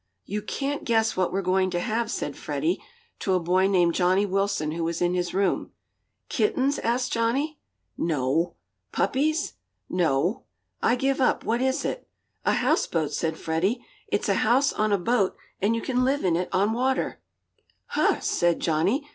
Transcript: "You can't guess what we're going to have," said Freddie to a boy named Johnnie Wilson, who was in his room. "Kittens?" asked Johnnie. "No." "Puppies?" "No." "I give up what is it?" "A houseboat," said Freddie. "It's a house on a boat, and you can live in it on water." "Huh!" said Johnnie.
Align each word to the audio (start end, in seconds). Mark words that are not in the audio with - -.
"You 0.25 0.41
can't 0.41 0.83
guess 0.83 1.15
what 1.15 1.31
we're 1.31 1.43
going 1.43 1.69
to 1.69 1.79
have," 1.79 2.09
said 2.09 2.35
Freddie 2.35 2.81
to 3.19 3.33
a 3.35 3.39
boy 3.39 3.67
named 3.67 3.93
Johnnie 3.93 4.25
Wilson, 4.25 4.71
who 4.71 4.83
was 4.83 4.99
in 4.99 5.13
his 5.13 5.31
room. 5.31 5.73
"Kittens?" 6.27 6.79
asked 6.79 7.13
Johnnie. 7.13 7.59
"No." 7.99 8.55
"Puppies?" 8.91 9.53
"No." 9.91 10.45
"I 10.81 10.95
give 10.95 11.21
up 11.21 11.45
what 11.45 11.61
is 11.61 11.85
it?" 11.85 12.07
"A 12.45 12.53
houseboat," 12.53 13.13
said 13.13 13.37
Freddie. 13.37 13.85
"It's 14.07 14.27
a 14.27 14.33
house 14.41 14.73
on 14.73 14.91
a 14.91 14.97
boat, 14.97 15.35
and 15.61 15.75
you 15.75 15.83
can 15.83 16.03
live 16.03 16.25
in 16.25 16.35
it 16.35 16.49
on 16.51 16.73
water." 16.73 17.21
"Huh!" 17.89 18.21
said 18.21 18.59
Johnnie. 18.59 19.07